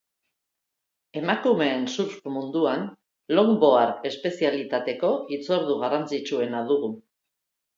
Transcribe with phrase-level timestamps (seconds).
[1.19, 2.87] Emakumeen surf munduan,
[3.39, 6.91] longboard espezialitateko hitzordu garrantzitsuena dugu.